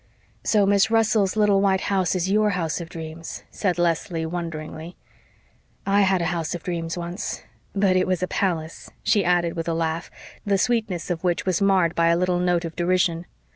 "So 0.43 0.65
Miss 0.65 0.89
Russell's 0.89 1.35
little 1.35 1.61
white 1.61 1.81
house 1.81 2.15
is 2.15 2.27
YOUR 2.27 2.49
house 2.57 2.81
of 2.81 2.89
dreams," 2.89 3.43
said 3.51 3.77
Leslie 3.77 4.25
wonderingly. 4.25 4.95
"I 5.85 6.01
had 6.01 6.23
a 6.23 6.33
house 6.33 6.55
of 6.55 6.63
dreams 6.63 6.97
once 6.97 7.43
but 7.75 7.95
it 7.95 8.07
was 8.07 8.23
a 8.23 8.27
palace," 8.27 8.89
she 9.03 9.23
added, 9.23 9.55
with 9.55 9.67
a 9.69 9.75
laugh, 9.75 10.09
the 10.43 10.57
sweetness 10.57 11.11
of 11.11 11.23
which 11.23 11.45
was 11.45 11.61
marred 11.61 11.93
by 11.93 12.07
a 12.07 12.17
little 12.17 12.39
note 12.39 12.65
of 12.65 12.75
derision. 12.75 13.27